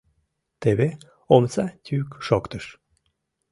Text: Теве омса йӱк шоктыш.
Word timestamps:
Теве 0.61 0.89
омса 1.35 1.65
йӱк 1.87 2.09
шоктыш. 2.27 2.65